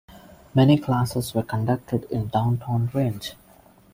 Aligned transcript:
Many 0.55 0.79
classes 0.79 1.35
were 1.35 1.43
conducted 1.43 2.05
in 2.05 2.29
downtown 2.29 2.87
Rindge. 2.87 3.35